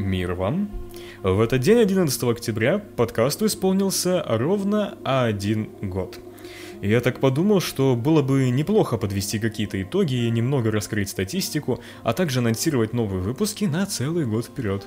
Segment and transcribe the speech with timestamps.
[0.00, 0.70] Мир вам!
[1.22, 6.18] В этот день, 11 октября, подкасту исполнился ровно один год.
[6.80, 12.14] Я так подумал, что было бы неплохо подвести какие-то итоги и немного раскрыть статистику, а
[12.14, 14.86] также анонсировать новые выпуски на целый год вперед.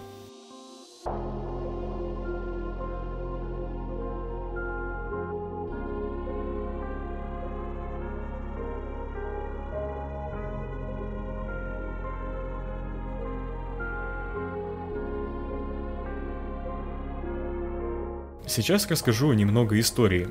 [18.54, 20.28] Сейчас расскажу немного истории.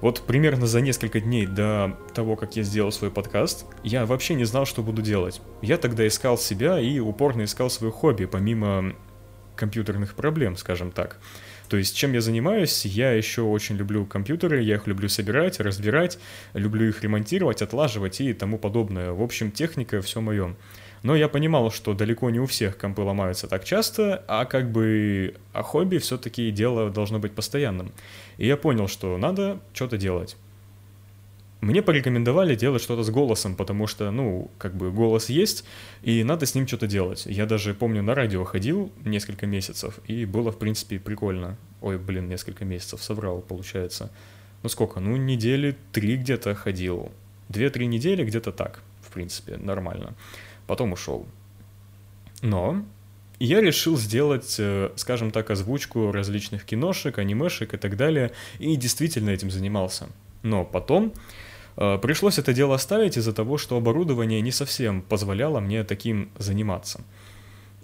[0.00, 4.44] Вот примерно за несколько дней до того, как я сделал свой подкаст, я вообще не
[4.44, 5.42] знал, что буду делать.
[5.60, 8.94] Я тогда искал себя и упорно искал свое хобби, помимо
[9.56, 11.18] компьютерных проблем, скажем так.
[11.68, 16.18] То есть, чем я занимаюсь, я еще очень люблю компьютеры, я их люблю собирать, разбирать,
[16.54, 19.12] люблю их ремонтировать, отлаживать и тому подобное.
[19.12, 20.56] В общем, техника все мое.
[21.04, 25.34] Но я понимал, что далеко не у всех компы ломаются так часто, а как бы
[25.52, 27.92] о хобби все-таки дело должно быть постоянным.
[28.38, 30.38] И я понял, что надо что-то делать.
[31.60, 35.66] Мне порекомендовали делать что-то с голосом, потому что, ну, как бы голос есть,
[36.02, 37.26] и надо с ним что-то делать.
[37.26, 41.58] Я даже помню, на радио ходил несколько месяцев, и было, в принципе, прикольно.
[41.82, 44.10] Ой, блин, несколько месяцев, соврал, получается.
[44.62, 45.00] Ну сколько?
[45.00, 47.12] Ну, недели три где-то ходил.
[47.50, 50.14] Две-три недели где-то так, в принципе, нормально
[50.66, 51.26] потом ушел.
[52.42, 52.84] Но
[53.40, 59.30] я решил сделать, э, скажем так, озвучку различных киношек, анимешек и так далее, и действительно
[59.30, 60.08] этим занимался.
[60.42, 61.12] Но потом
[61.76, 67.00] э, пришлось это дело оставить из-за того, что оборудование не совсем позволяло мне таким заниматься.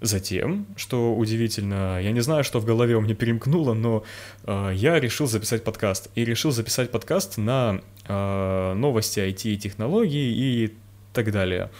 [0.03, 4.03] Затем, что удивительно, я не знаю, что в голове у меня перемкнуло, но
[4.45, 6.11] э, я решил записать подкаст.
[6.14, 10.75] И решил записать подкаст на э, новости IT и технологий и
[11.12, 11.70] так далее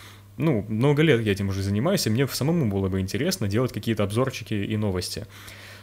[0.41, 4.03] ну, много лет я этим уже занимаюсь, и мне самому было бы интересно делать какие-то
[4.03, 5.27] обзорчики и новости.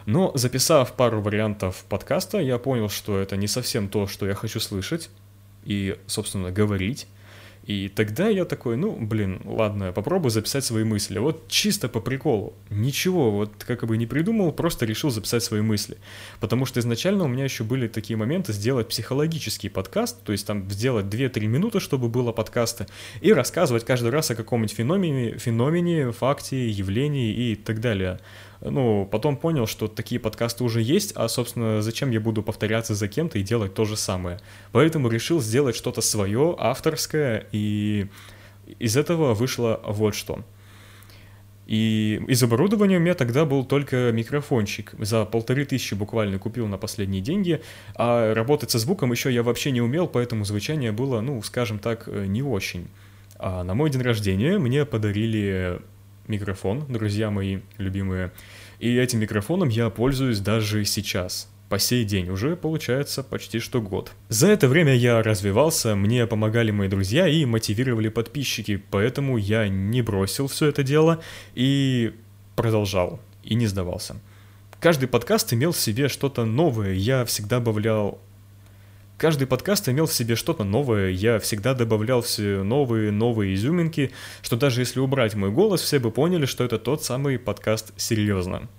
[0.06, 4.60] Но записав пару вариантов подкаста, я понял, что это не совсем то, что я хочу
[4.60, 5.10] слышать
[5.66, 7.08] и, собственно, говорить.
[7.68, 11.20] И тогда я такой, ну, блин, ладно, попробую записать свои мысли.
[11.20, 12.54] Вот чисто по приколу.
[12.70, 15.98] Ничего, вот как бы не придумал, просто решил записать свои мысли.
[16.40, 20.70] Потому что изначально у меня еще были такие моменты сделать психологический подкаст, то есть там
[20.72, 22.88] сделать 2-3 минуты, чтобы было подкаста,
[23.20, 28.20] и рассказывать каждый раз о каком-нибудь феномене, феномене, факте, явлении и так далее
[28.62, 33.08] ну, потом понял, что такие подкасты уже есть, а, собственно, зачем я буду повторяться за
[33.08, 34.40] кем-то и делать то же самое.
[34.72, 38.08] Поэтому решил сделать что-то свое, авторское, и
[38.80, 40.44] из этого вышло вот что.
[41.68, 44.94] И из оборудования у меня тогда был только микрофончик.
[45.00, 47.62] За полторы тысячи буквально купил на последние деньги,
[47.94, 52.08] а работать со звуком еще я вообще не умел, поэтому звучание было, ну, скажем так,
[52.08, 52.88] не очень.
[53.38, 55.82] А на мой день рождения мне подарили
[56.28, 58.32] микрофон, друзья мои любимые.
[58.80, 61.50] И этим микрофоном я пользуюсь даже сейчас.
[61.70, 64.12] По сей день уже получается почти что год.
[64.30, 70.02] За это время я развивался, мне помогали мои друзья и мотивировали подписчики, поэтому я не
[70.02, 71.22] бросил все это дело
[71.56, 72.14] и
[72.56, 74.16] продолжал, и не сдавался.
[74.80, 78.22] Каждый подкаст имел в себе что-то новое, я всегда добавлял
[79.18, 84.12] Каждый подкаст имел в себе что-то новое, я всегда добавлял все новые, новые изюминки,
[84.44, 88.70] что даже если убрать мой голос, все бы поняли, что это тот самый подкаст «Серьезно».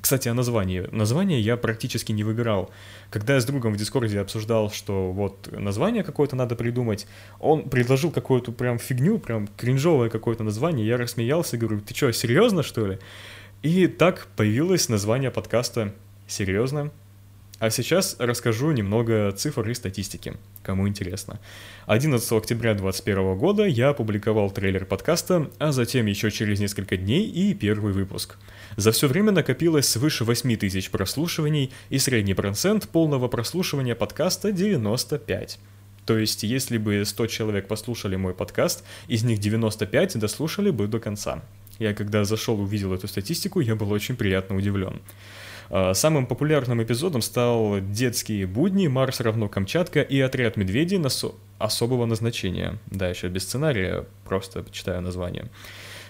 [0.00, 0.86] Кстати, о названии.
[0.92, 2.70] Название я практически не выбирал.
[3.10, 7.08] Когда я с другом в Дискорде обсуждал, что вот название какое-то надо придумать,
[7.40, 12.12] он предложил какую-то прям фигню, прям кринжовое какое-то название, я рассмеялся и говорю, ты что,
[12.12, 12.98] серьезно что ли?
[13.62, 15.92] И так появилось название подкаста
[16.28, 16.92] «Серьезно?».
[17.62, 20.34] А сейчас расскажу немного цифр и статистики,
[20.64, 21.38] кому интересно.
[21.86, 27.54] 11 октября 2021 года я опубликовал трейлер подкаста, а затем еще через несколько дней и
[27.54, 28.36] первый выпуск.
[28.76, 35.60] За все время накопилось свыше 8 тысяч прослушиваний, и средний процент полного прослушивания подкаста 95.
[36.04, 40.98] То есть, если бы 100 человек послушали мой подкаст, из них 95 дослушали бы до
[40.98, 41.44] конца.
[41.78, 45.00] Я когда зашел увидел эту статистику, я был очень приятно удивлен.
[45.74, 51.32] А, самым популярным эпизодом стал «Детские будни», «Марс равно Камчатка» и «Отряд медведей» на со...
[51.58, 52.78] особого назначения.
[52.90, 55.50] Да, еще без сценария, просто читаю название.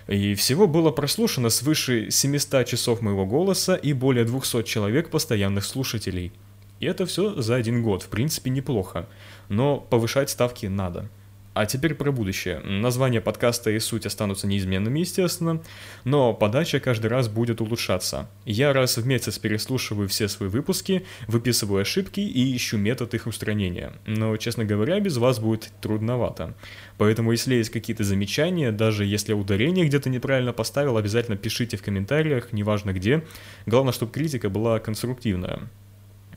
[0.08, 6.32] И всего было прослушано свыше 700 часов моего голоса и более 200 человек постоянных слушателей.
[6.80, 9.08] И это все за один год, в принципе, неплохо.
[9.48, 11.08] Но повышать ставки надо.
[11.54, 12.60] А теперь про будущее.
[12.60, 15.60] Название подкаста и суть останутся неизменными, естественно,
[16.04, 18.26] но подача каждый раз будет улучшаться.
[18.46, 23.92] Я раз в месяц переслушиваю все свои выпуски, выписываю ошибки и ищу метод их устранения.
[24.06, 26.54] Но, честно говоря, без вас будет трудновато.
[26.96, 32.52] Поэтому, если есть какие-то замечания, даже если ударение где-то неправильно поставил, обязательно пишите в комментариях,
[32.52, 33.24] неважно где.
[33.66, 35.68] Главное, чтобы критика была конструктивная.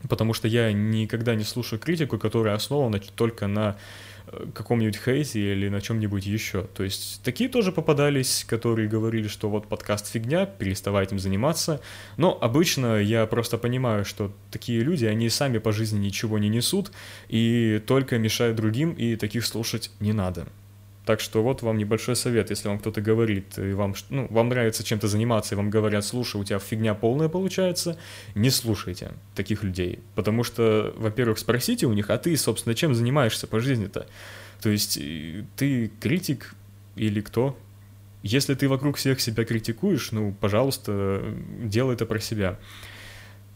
[0.09, 3.77] Потому что я никогда не слушаю критику, которая основана только на
[4.53, 6.63] каком-нибудь хейте или на чем-нибудь еще.
[6.63, 11.81] То есть такие тоже попадались, которые говорили, что вот подкаст фигня, переставай этим заниматься.
[12.17, 16.91] Но обычно я просто понимаю, что такие люди, они сами по жизни ничего не несут
[17.29, 20.47] и только мешают другим, и таких слушать не надо.
[21.05, 24.83] Так что вот вам небольшой совет, если вам кто-то говорит, и вам, ну, вам нравится
[24.83, 27.97] чем-то заниматься, и вам говорят, слушай, у тебя фигня полная получается,
[28.33, 29.99] не слушайте таких людей.
[30.15, 34.07] Потому что, во-первых, спросите у них, а ты, собственно, чем занимаешься по жизни-то?
[34.61, 34.99] То есть
[35.55, 36.55] ты критик
[36.95, 37.55] или кто?
[38.23, 41.23] Если ты вокруг всех себя критикуешь, ну, пожалуйста,
[41.61, 42.57] делай это про себя.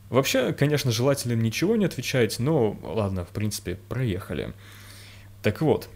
[0.09, 4.53] Вообще, конечно, желательно ничего не отвечать, но ладно, в принципе, проехали.
[5.41, 5.89] Так вот,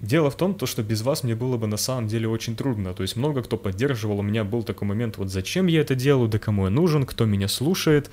[0.00, 2.92] Дело в том, то, что без вас мне было бы на самом деле очень трудно.
[2.92, 6.28] То есть много кто поддерживал, у меня был такой момент, вот зачем я это делаю,
[6.28, 8.10] да кому я нужен, кто меня слушает.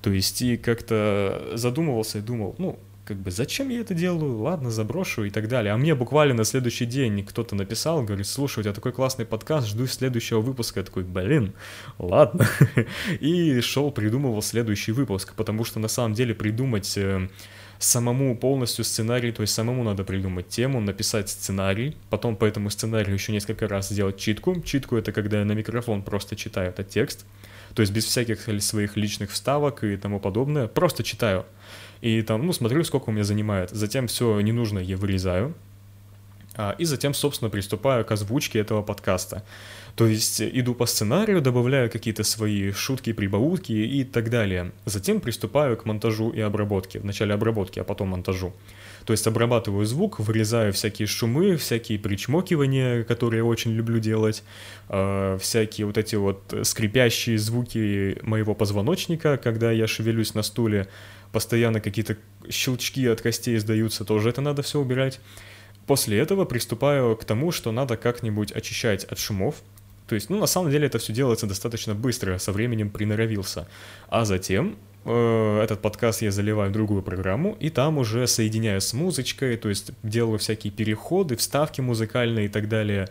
[0.00, 4.70] То есть и как-то задумывался и думал, ну, как бы, зачем я это делаю, ладно,
[4.70, 5.72] заброшу и так далее.
[5.72, 9.68] А мне буквально на следующий день кто-то написал, говорит, слушай, у тебя такой классный подкаст,
[9.68, 10.80] жду следующего выпуска.
[10.80, 11.52] Я такой, блин,
[11.98, 12.48] ладно.
[13.20, 17.28] И шел, придумывал следующий выпуск, потому что на самом деле придумать э,
[17.78, 23.14] самому полностью сценарий, то есть самому надо придумать тему, написать сценарий, потом по этому сценарию
[23.14, 24.60] еще несколько раз сделать читку.
[24.62, 27.26] Читку это когда я на микрофон просто читаю этот текст,
[27.74, 31.44] то есть без всяких своих личных вставок и тому подобное, просто читаю.
[32.00, 33.70] И там, ну, смотрю, сколько у меня занимает.
[33.70, 35.54] Затем все ненужное я вырезаю,
[36.78, 39.44] и затем, собственно, приступаю к озвучке этого подкаста.
[39.96, 44.72] То есть иду по сценарию, добавляю какие-то свои шутки, прибаутки и так далее.
[44.84, 46.98] Затем приступаю к монтажу и обработке.
[46.98, 48.52] Вначале обработки, а потом монтажу.
[49.06, 54.42] То есть обрабатываю звук, вырезаю всякие шумы, всякие причмокивания, которые я очень люблю делать,
[54.88, 60.88] э, всякие вот эти вот скрипящие звуки моего позвоночника, когда я шевелюсь на стуле,
[61.32, 62.16] постоянно какие-то
[62.50, 65.20] щелчки от костей издаются, тоже это надо все убирать.
[65.86, 69.56] После этого приступаю к тому, что надо как-нибудь очищать от шумов,
[70.08, 73.68] то есть, ну, на самом деле это все делается достаточно быстро, со временем приноровился.
[74.08, 78.92] А затем э, этот подкаст я заливаю в другую программу, и там уже соединяю с
[78.92, 83.08] музычкой, то есть делаю всякие переходы, вставки музыкальные и так далее.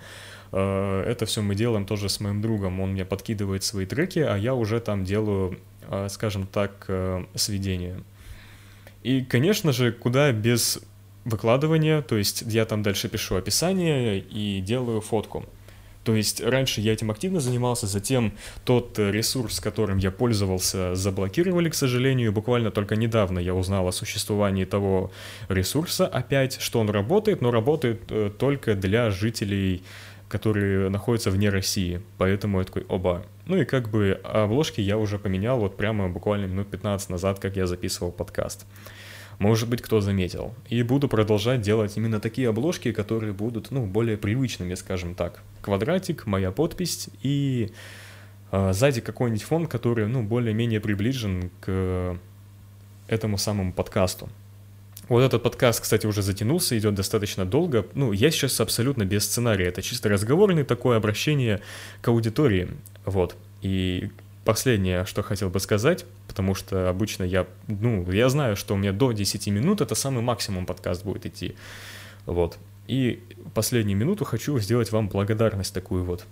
[0.53, 2.79] Э, это все мы делаем тоже с моим другом.
[2.79, 6.89] Он мне подкидывает свои треки, а я уже там делаю, э, скажем так,
[7.35, 8.01] сведения.
[9.03, 10.79] И, конечно же, куда без
[11.25, 15.45] выкладывания, то есть я там дальше пишу описание и делаю фотку.
[16.05, 18.33] То есть раньше я этим активно занимался, затем
[18.63, 22.31] тот ресурс, которым я пользовался, заблокировали, к сожалению.
[22.31, 25.11] Буквально только недавно я узнал о существовании того
[25.49, 29.83] ресурса опять, что он работает, но работает э, только для жителей
[30.27, 32.01] которые находятся вне России.
[32.17, 33.23] Поэтому я такой, оба.
[33.45, 37.55] Ну и как бы обложки я уже поменял вот прямо буквально минут 15 назад, как
[37.55, 38.65] я записывал подкаст
[39.39, 40.53] может быть, кто заметил.
[40.69, 45.41] И буду продолжать делать именно такие обложки, которые будут, ну, более привычными, скажем так.
[45.61, 47.71] Квадратик, моя подпись и
[48.51, 52.17] э, сзади какой-нибудь фон, который, ну, более-менее приближен к
[53.07, 54.29] этому самому подкасту.
[55.07, 57.85] Вот этот подкаст, кстати, уже затянулся, идет достаточно долго.
[57.93, 59.67] Ну, я сейчас абсолютно без сценария.
[59.67, 61.61] Это чисто разговорный такое обращение
[62.01, 62.69] к аудитории.
[63.05, 63.35] Вот.
[63.61, 64.09] И
[64.45, 68.91] последнее, что хотел бы сказать, потому что обычно я, ну, я знаю, что у меня
[68.91, 71.55] до 10 минут это самый максимум подкаст будет идти.
[72.25, 72.57] Вот.
[72.87, 73.23] И
[73.53, 76.25] последнюю минуту хочу сделать вам благодарность такую вот.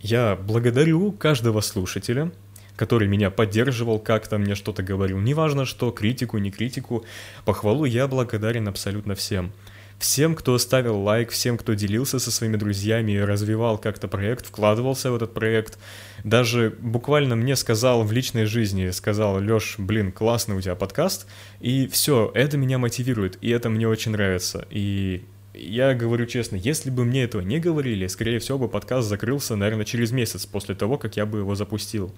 [0.00, 2.30] Я благодарю каждого слушателя,
[2.76, 5.18] который меня поддерживал, как-то мне что-то говорил.
[5.18, 7.04] Неважно что, критику, не критику,
[7.44, 9.50] похвалу я благодарен абсолютно всем
[9.98, 15.16] всем, кто ставил лайк, всем, кто делился со своими друзьями развивал как-то проект, вкладывался в
[15.16, 15.78] этот проект.
[16.24, 21.26] Даже буквально мне сказал в личной жизни, сказал, Лёш, блин, классный у тебя подкаст,
[21.60, 24.66] и все, это меня мотивирует, и это мне очень нравится.
[24.70, 25.24] И
[25.54, 29.84] я говорю честно, если бы мне этого не говорили, скорее всего бы подкаст закрылся, наверное,
[29.84, 32.12] через месяц после того, как я бы его запустил.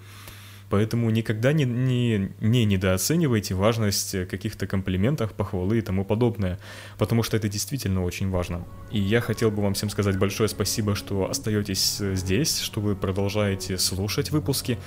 [0.69, 6.59] Поэтому никогда не, не, не недооценивайте важность каких-то комплиментов, похвалы и тому подобное,
[6.97, 8.65] потому что это действительно очень важно.
[8.91, 13.77] И я хотел бы вам всем сказать большое спасибо, что остаетесь здесь, что вы продолжаете
[13.77, 14.77] слушать выпуски.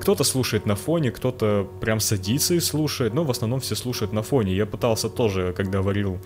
[0.00, 4.22] Кто-то слушает на фоне, кто-то прям садится и слушает, но в основном все слушают на
[4.22, 4.54] фоне.
[4.54, 6.18] Я пытался тоже, когда варил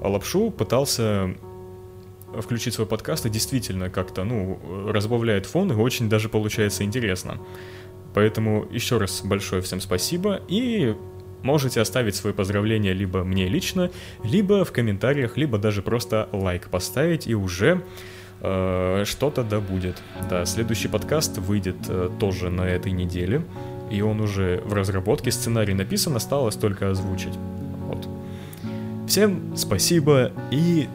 [0.00, 1.36] лапшу, пытался
[2.40, 4.58] включить свой подкаст, и действительно как-то, ну,
[4.88, 7.38] разбавляет фон, и очень даже получается интересно.
[8.14, 10.94] Поэтому еще раз большое всем спасибо, и
[11.42, 13.90] можете оставить свои поздравления либо мне лично,
[14.22, 17.82] либо в комментариях, либо даже просто лайк поставить, и уже
[18.40, 20.02] э, что-то да будет.
[20.28, 23.42] Да, следующий подкаст выйдет э, тоже на этой неделе,
[23.90, 27.34] и он уже в разработке, сценарий написан, осталось только озвучить.
[27.86, 28.08] Вот.
[29.08, 30.88] Всем спасибо и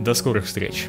[0.00, 0.88] до скорых встреч!